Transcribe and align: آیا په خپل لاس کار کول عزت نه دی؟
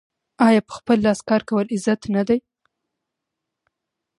آیا 0.47 0.61
په 0.67 0.73
خپل 0.77 0.97
لاس 1.05 1.19
کار 1.29 1.41
کول 1.49 1.65
عزت 1.75 2.01
نه 2.15 2.21
دی؟ 2.27 2.39